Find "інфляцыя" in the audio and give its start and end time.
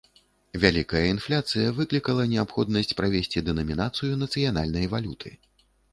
1.15-1.75